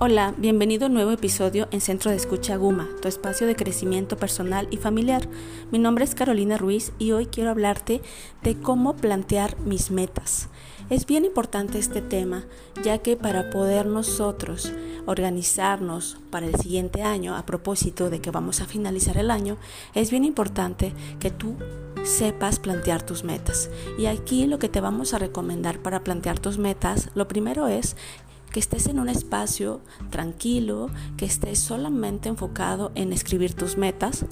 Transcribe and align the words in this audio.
Hola, 0.00 0.32
bienvenido 0.36 0.84
a 0.84 0.88
un 0.88 0.94
nuevo 0.94 1.10
episodio 1.10 1.66
en 1.72 1.80
Centro 1.80 2.12
de 2.12 2.16
Escucha 2.16 2.54
Guma, 2.54 2.88
tu 3.02 3.08
espacio 3.08 3.48
de 3.48 3.56
crecimiento 3.56 4.16
personal 4.16 4.68
y 4.70 4.76
familiar. 4.76 5.28
Mi 5.72 5.80
nombre 5.80 6.04
es 6.04 6.14
Carolina 6.14 6.56
Ruiz 6.56 6.92
y 7.00 7.10
hoy 7.10 7.26
quiero 7.26 7.50
hablarte 7.50 8.00
de 8.44 8.60
cómo 8.60 8.94
plantear 8.94 9.58
mis 9.58 9.90
metas. 9.90 10.50
Es 10.88 11.04
bien 11.04 11.24
importante 11.24 11.80
este 11.80 12.00
tema, 12.00 12.44
ya 12.84 12.98
que 12.98 13.16
para 13.16 13.50
poder 13.50 13.86
nosotros 13.86 14.72
organizarnos 15.06 16.18
para 16.30 16.46
el 16.46 16.54
siguiente 16.54 17.02
año, 17.02 17.34
a 17.34 17.44
propósito 17.44 18.08
de 18.08 18.20
que 18.20 18.30
vamos 18.30 18.60
a 18.60 18.66
finalizar 18.66 19.18
el 19.18 19.32
año, 19.32 19.56
es 19.94 20.12
bien 20.12 20.24
importante 20.24 20.92
que 21.18 21.32
tú 21.32 21.56
sepas 22.04 22.60
plantear 22.60 23.02
tus 23.02 23.24
metas. 23.24 23.68
Y 23.98 24.06
aquí 24.06 24.46
lo 24.46 24.60
que 24.60 24.68
te 24.68 24.80
vamos 24.80 25.12
a 25.12 25.18
recomendar 25.18 25.80
para 25.80 26.04
plantear 26.04 26.38
tus 26.38 26.56
metas, 26.56 27.10
lo 27.16 27.26
primero 27.26 27.66
es 27.66 27.96
que 28.50 28.60
estés 28.60 28.86
en 28.86 28.98
un 28.98 29.08
espacio 29.08 29.80
tranquilo, 30.10 30.90
que 31.16 31.26
estés 31.26 31.58
solamente 31.58 32.28
enfocado 32.28 32.92
en 32.94 33.12
escribir 33.12 33.54
tus 33.54 33.76
metas 33.76 34.24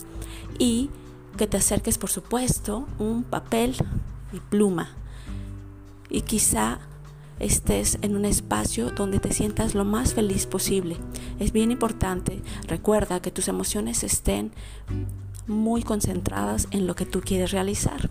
y 0.59 0.91
que 1.37 1.47
te 1.47 1.57
acerques, 1.57 1.99
por 1.99 2.11
supuesto, 2.11 2.87
un 2.99 3.23
papel 3.23 3.75
y 4.33 4.41
pluma. 4.41 4.91
Y 6.09 6.23
quizá 6.23 6.79
estés 7.39 7.99
en 8.01 8.17
un 8.17 8.25
espacio 8.25 8.91
donde 8.91 9.19
te 9.19 9.33
sientas 9.33 9.75
lo 9.75 9.85
más 9.85 10.15
feliz 10.15 10.47
posible. 10.47 10.97
Es 11.39 11.53
bien 11.53 11.71
importante, 11.71 12.43
recuerda 12.67 13.21
que 13.21 13.31
tus 13.31 13.49
emociones 13.49 14.03
estén 14.03 14.53
muy 15.47 15.83
concentradas 15.83 16.69
en 16.71 16.87
lo 16.87 16.95
que 16.95 17.07
tú 17.07 17.21
quieres 17.21 17.51
realizar. 17.51 18.11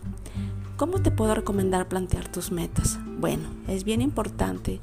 ¿Cómo 0.77 1.01
te 1.01 1.09
puedo 1.09 1.33
recomendar 1.33 1.87
plantear 1.87 2.27
tus 2.31 2.51
metas? 2.51 2.99
Bueno, 3.17 3.47
es 3.67 3.83
bien 3.83 4.01
importante 4.01 4.81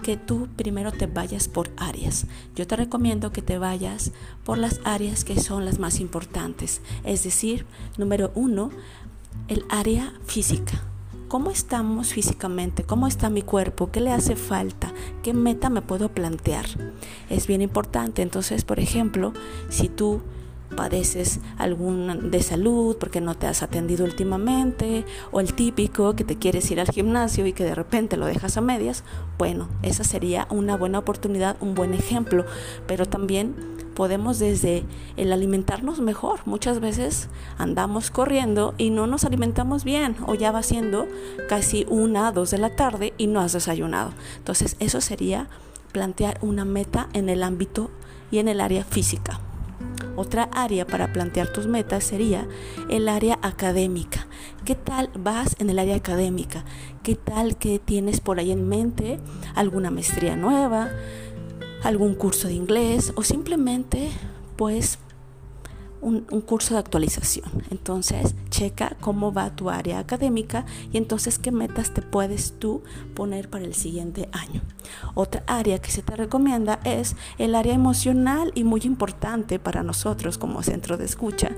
que 0.00 0.16
tú 0.16 0.48
primero 0.56 0.92
te 0.92 1.06
vayas 1.06 1.48
por 1.48 1.70
áreas. 1.76 2.26
Yo 2.54 2.66
te 2.66 2.76
recomiendo 2.76 3.32
que 3.32 3.42
te 3.42 3.58
vayas 3.58 4.12
por 4.44 4.58
las 4.58 4.80
áreas 4.84 5.24
que 5.24 5.40
son 5.40 5.64
las 5.64 5.78
más 5.78 6.00
importantes. 6.00 6.80
Es 7.04 7.24
decir, 7.24 7.66
número 7.96 8.32
uno, 8.34 8.70
el 9.48 9.64
área 9.68 10.12
física. 10.24 10.82
¿Cómo 11.28 11.50
estamos 11.50 12.12
físicamente? 12.12 12.82
¿Cómo 12.82 13.06
está 13.06 13.30
mi 13.30 13.42
cuerpo? 13.42 13.92
¿Qué 13.92 14.00
le 14.00 14.10
hace 14.10 14.34
falta? 14.34 14.92
¿Qué 15.22 15.32
meta 15.32 15.70
me 15.70 15.80
puedo 15.80 16.08
plantear? 16.08 16.66
Es 17.28 17.46
bien 17.46 17.62
importante. 17.62 18.22
Entonces, 18.22 18.64
por 18.64 18.80
ejemplo, 18.80 19.32
si 19.68 19.88
tú 19.88 20.22
padeces 20.76 21.40
algún 21.58 22.30
de 22.30 22.42
salud 22.42 22.96
porque 22.98 23.20
no 23.20 23.34
te 23.34 23.46
has 23.46 23.62
atendido 23.62 24.04
últimamente 24.04 25.04
o 25.30 25.40
el 25.40 25.54
típico 25.54 26.14
que 26.14 26.24
te 26.24 26.36
quieres 26.36 26.70
ir 26.70 26.80
al 26.80 26.90
gimnasio 26.90 27.46
y 27.46 27.52
que 27.52 27.64
de 27.64 27.74
repente 27.74 28.16
lo 28.16 28.26
dejas 28.26 28.56
a 28.56 28.60
medias, 28.60 29.04
bueno, 29.38 29.68
esa 29.82 30.04
sería 30.04 30.46
una 30.50 30.76
buena 30.76 30.98
oportunidad, 30.98 31.56
un 31.60 31.74
buen 31.74 31.94
ejemplo, 31.94 32.44
pero 32.86 33.06
también 33.06 33.54
podemos 33.94 34.38
desde 34.38 34.84
el 35.16 35.32
alimentarnos 35.32 36.00
mejor. 36.00 36.40
Muchas 36.46 36.80
veces 36.80 37.28
andamos 37.58 38.10
corriendo 38.10 38.74
y 38.78 38.90
no 38.90 39.06
nos 39.06 39.24
alimentamos 39.24 39.84
bien 39.84 40.16
o 40.26 40.34
ya 40.34 40.52
va 40.52 40.62
siendo 40.62 41.06
casi 41.48 41.84
una, 41.88 42.32
dos 42.32 42.50
de 42.50 42.58
la 42.58 42.74
tarde 42.76 43.12
y 43.18 43.26
no 43.26 43.40
has 43.40 43.52
desayunado. 43.52 44.12
Entonces 44.38 44.76
eso 44.80 45.00
sería 45.00 45.48
plantear 45.92 46.38
una 46.40 46.64
meta 46.64 47.08
en 47.12 47.28
el 47.28 47.42
ámbito 47.42 47.90
y 48.30 48.38
en 48.38 48.48
el 48.48 48.60
área 48.60 48.84
física. 48.84 49.40
Otra 50.20 50.50
área 50.52 50.86
para 50.86 51.14
plantear 51.14 51.48
tus 51.50 51.66
metas 51.66 52.04
sería 52.04 52.46
el 52.90 53.08
área 53.08 53.38
académica. 53.40 54.26
¿Qué 54.66 54.74
tal 54.74 55.08
vas 55.18 55.56
en 55.60 55.70
el 55.70 55.78
área 55.78 55.96
académica? 55.96 56.66
¿Qué 57.02 57.14
tal 57.14 57.56
que 57.56 57.78
tienes 57.78 58.20
por 58.20 58.38
ahí 58.38 58.50
en 58.50 58.68
mente 58.68 59.18
alguna 59.54 59.90
maestría 59.90 60.36
nueva, 60.36 60.90
algún 61.82 62.14
curso 62.14 62.48
de 62.48 62.52
inglés 62.52 63.14
o 63.16 63.22
simplemente 63.22 64.10
pues 64.56 64.98
un, 66.02 66.20
curso 66.42 66.74
de 66.74 66.80
actualización. 66.80 67.50
Entonces, 67.70 68.34
checa 68.60 68.94
cómo 69.00 69.32
va 69.32 69.56
tu 69.56 69.70
área 69.70 69.98
académica 69.98 70.66
y 70.92 70.98
entonces 70.98 71.38
qué 71.38 71.50
metas 71.50 71.94
te 71.94 72.02
puedes 72.02 72.58
tú 72.58 72.82
poner 73.14 73.48
para 73.48 73.64
el 73.64 73.72
siguiente 73.72 74.28
año. 74.32 74.60
Otra 75.14 75.42
área 75.46 75.78
que 75.78 75.90
se 75.90 76.02
te 76.02 76.14
recomienda 76.14 76.78
es 76.84 77.16
el 77.38 77.54
área 77.54 77.72
emocional 77.72 78.52
y 78.54 78.64
muy 78.64 78.82
importante 78.84 79.58
para 79.58 79.82
nosotros 79.82 80.36
como 80.36 80.62
centro 80.62 80.98
de 80.98 81.06
escucha 81.06 81.52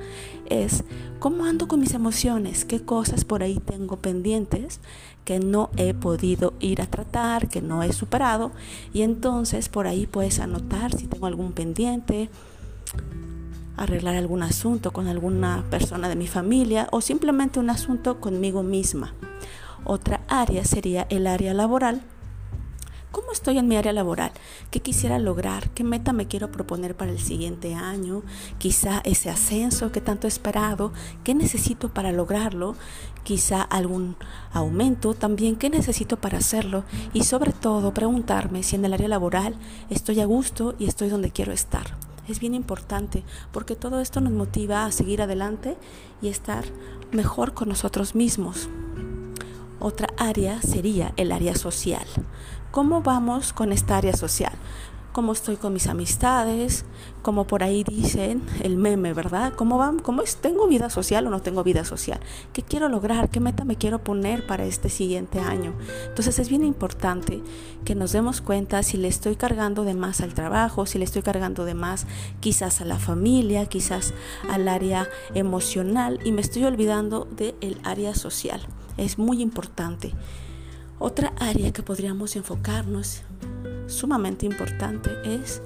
es 0.48 0.84
cómo 1.18 1.44
ando 1.44 1.66
con 1.66 1.80
mis 1.80 1.94
emociones, 1.94 2.64
qué 2.64 2.84
cosas 2.84 3.24
por 3.24 3.42
ahí 3.42 3.58
tengo 3.58 3.96
pendientes 3.96 4.78
que 5.24 5.40
no 5.40 5.70
he 5.76 5.94
podido 5.94 6.54
ir 6.60 6.80
a 6.80 6.86
tratar, 6.86 7.48
que 7.48 7.62
no 7.62 7.82
he 7.82 7.92
superado 7.92 8.52
y 8.92 9.02
entonces 9.02 9.68
por 9.68 9.88
ahí 9.88 10.06
puedes 10.06 10.38
anotar 10.38 10.96
si 10.96 11.08
tengo 11.08 11.26
algún 11.26 11.52
pendiente 11.52 12.30
arreglar 13.84 14.16
algún 14.16 14.42
asunto 14.42 14.92
con 14.92 15.08
alguna 15.08 15.64
persona 15.70 16.08
de 16.08 16.16
mi 16.16 16.26
familia 16.26 16.88
o 16.90 17.00
simplemente 17.00 17.60
un 17.60 17.70
asunto 17.70 18.20
conmigo 18.20 18.62
misma. 18.62 19.14
Otra 19.84 20.22
área 20.28 20.64
sería 20.64 21.06
el 21.10 21.26
área 21.26 21.54
laboral. 21.54 22.02
¿Cómo 23.10 23.30
estoy 23.32 23.58
en 23.58 23.68
mi 23.68 23.76
área 23.76 23.92
laboral? 23.92 24.32
¿Qué 24.70 24.80
quisiera 24.80 25.18
lograr? 25.18 25.68
¿Qué 25.70 25.84
meta 25.84 26.14
me 26.14 26.28
quiero 26.28 26.50
proponer 26.50 26.96
para 26.96 27.10
el 27.10 27.18
siguiente 27.18 27.74
año? 27.74 28.22
Quizá 28.56 29.02
ese 29.04 29.28
ascenso 29.28 29.92
que 29.92 30.00
tanto 30.00 30.26
he 30.26 30.28
esperado. 30.28 30.92
¿Qué 31.22 31.34
necesito 31.34 31.92
para 31.92 32.10
lograrlo? 32.10 32.74
Quizá 33.22 33.60
algún 33.60 34.16
aumento 34.52 35.12
también. 35.12 35.56
¿Qué 35.56 35.68
necesito 35.68 36.16
para 36.16 36.38
hacerlo? 36.38 36.84
Y 37.12 37.24
sobre 37.24 37.52
todo 37.52 37.92
preguntarme 37.92 38.62
si 38.62 38.76
en 38.76 38.84
el 38.86 38.94
área 38.94 39.08
laboral 39.08 39.56
estoy 39.90 40.20
a 40.20 40.24
gusto 40.24 40.74
y 40.78 40.86
estoy 40.86 41.10
donde 41.10 41.32
quiero 41.32 41.52
estar 41.52 42.11
es 42.28 42.40
bien 42.40 42.54
importante 42.54 43.24
porque 43.52 43.76
todo 43.76 44.00
esto 44.00 44.20
nos 44.20 44.32
motiva 44.32 44.84
a 44.84 44.92
seguir 44.92 45.22
adelante 45.22 45.76
y 46.20 46.28
estar 46.28 46.64
mejor 47.10 47.54
con 47.54 47.68
nosotros 47.68 48.14
mismos. 48.14 48.68
Otra 49.80 50.08
área 50.16 50.62
sería 50.62 51.12
el 51.16 51.32
área 51.32 51.56
social. 51.56 52.06
¿Cómo 52.70 53.02
vamos 53.02 53.52
con 53.52 53.72
esta 53.72 53.96
área 53.96 54.14
social? 54.14 54.52
Cómo 55.12 55.32
estoy 55.32 55.56
con 55.56 55.72
mis 55.72 55.86
amistades, 55.86 56.84
como 57.20 57.46
por 57.46 57.62
ahí 57.62 57.84
dicen 57.84 58.42
el 58.62 58.76
meme, 58.76 59.12
¿verdad? 59.12 59.52
¿Cómo 59.54 59.78
van? 59.78 59.98
¿Cómo 59.98 60.22
es? 60.22 60.36
¿Tengo 60.36 60.66
vida 60.66 60.90
social 60.90 61.26
o 61.26 61.30
no 61.30 61.40
tengo 61.40 61.62
vida 61.62 61.84
social? 61.84 62.20
¿Qué 62.52 62.62
quiero 62.62 62.88
lograr? 62.88 63.28
¿Qué 63.28 63.38
meta 63.38 63.64
me 63.64 63.76
quiero 63.76 64.02
poner 64.02 64.46
para 64.46 64.64
este 64.64 64.88
siguiente 64.88 65.38
año? 65.38 65.74
Entonces 66.08 66.38
es 66.38 66.48
bien 66.48 66.64
importante 66.64 67.42
que 67.84 67.94
nos 67.94 68.12
demos 68.12 68.40
cuenta 68.40 68.82
si 68.82 68.96
le 68.96 69.08
estoy 69.08 69.36
cargando 69.36 69.84
de 69.84 69.94
más 69.94 70.20
al 70.20 70.34
trabajo, 70.34 70.86
si 70.86 70.98
le 70.98 71.04
estoy 71.04 71.22
cargando 71.22 71.64
de 71.64 71.74
más 71.74 72.06
quizás 72.40 72.80
a 72.80 72.84
la 72.84 72.98
familia, 72.98 73.66
quizás 73.66 74.14
al 74.48 74.68
área 74.68 75.08
emocional 75.34 76.18
y 76.24 76.32
me 76.32 76.40
estoy 76.40 76.64
olvidando 76.64 77.28
del 77.36 77.78
área 77.84 78.14
social. 78.14 78.60
Es 78.96 79.18
muy 79.18 79.42
importante. 79.42 80.14
Otra 80.98 81.32
área 81.40 81.72
que 81.72 81.82
podríamos 81.82 82.36
enfocarnos 82.36 83.22
sumamente 83.86 84.46
importante 84.46 85.10
es 85.24 85.62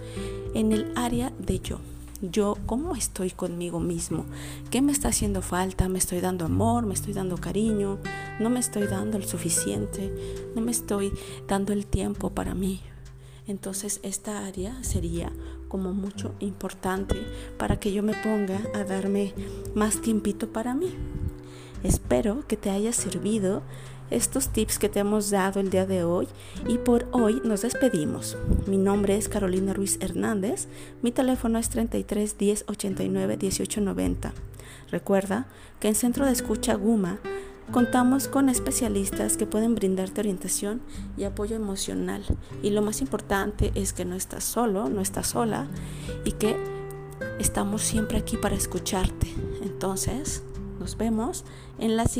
en 0.54 0.72
el 0.72 0.93
área 0.97 1.32
de 1.38 1.60
yo. 1.60 1.78
Yo, 2.22 2.56
¿cómo 2.65 2.97
estoy 2.97 3.31
conmigo 3.31 3.78
mismo? 3.78 4.25
¿Qué 4.71 4.81
me 4.81 4.93
está 4.93 5.09
haciendo 5.09 5.43
falta? 5.43 5.88
¿Me 5.88 5.99
estoy 5.99 6.21
dando 6.21 6.47
amor? 6.47 6.87
¿Me 6.87 6.94
estoy 6.94 7.12
dando 7.12 7.37
cariño? 7.37 7.99
¿No 8.41 8.49
me 8.49 8.59
estoy 8.59 8.87
dando 8.87 9.19
el 9.19 9.27
suficiente? 9.27 10.12
¿No 10.54 10.62
me 10.62 10.71
estoy 10.71 11.12
dando 11.47 11.75
el 11.75 11.87
tiempo 11.87 12.31
para 12.31 12.54
mí? 12.54 12.81
Entonces 13.47 14.00
esta 14.03 14.47
área 14.47 14.83
sería 14.83 15.31
como 15.69 15.93
mucho 15.93 16.34
importante 16.41 17.16
para 17.59 17.78
que 17.78 17.93
yo 17.93 18.03
me 18.03 18.15
ponga 18.15 18.60
a 18.75 18.84
darme 18.84 19.34
más 19.75 20.00
tiempito 20.00 20.48
para 20.48 20.75
mí. 20.75 20.94
Espero 21.83 22.47
que 22.48 22.57
te 22.57 22.71
haya 22.71 22.92
servido 22.92 23.62
estos 24.11 24.49
tips 24.49 24.79
que 24.79 24.89
te 24.89 25.01
hemos 25.01 25.31
dado 25.31 25.61
el 25.61 25.71
día 25.71 25.87
de 25.87 26.05
hoy 26.05 26.29
y 26.69 26.79
por 26.79 27.07
hoy 27.13 27.41
nos 27.45 27.63
despedimos. 27.63 28.37
Mi 28.67 28.77
nombre 28.77 29.17
es 29.17 29.29
Carolina 29.29 29.73
Ruiz 29.73 29.99
Hernández, 30.01 30.69
mi 31.03 31.13
teléfono 31.13 31.59
es 31.59 31.69
33 31.69 32.39
10 32.39 32.65
89 32.69 33.37
18 33.37 33.81
90. 33.81 34.33
Recuerda 34.91 35.47
que 35.81 35.89
en 35.89 35.95
Centro 35.95 36.27
de 36.27 36.33
Escucha 36.33 36.75
Guma 36.75 37.19
contamos 37.73 38.29
con 38.29 38.49
especialistas 38.49 39.37
que 39.37 39.47
pueden 39.47 39.75
brindarte 39.75 40.21
orientación 40.21 40.81
y 41.17 41.25
apoyo 41.25 41.57
emocional 41.57 42.25
y 42.63 42.71
lo 42.71 42.83
más 42.83 43.01
importante 43.01 43.73
es 43.75 43.93
que 43.93 44.05
no 44.05 44.15
estás 44.15 44.45
solo, 44.45 44.89
no 44.89 45.01
estás 45.01 45.29
sola 45.29 45.67
y 46.25 46.33
que 46.33 46.57
estamos 47.39 47.83
siempre 47.83 48.19
aquí 48.19 48.37
para 48.37 48.55
escucharte. 48.55 49.27
Entonces, 49.63 50.43
nos 50.79 50.97
vemos 50.97 51.45
en 51.79 51.97
la 51.97 52.07
siguiente 52.07 52.17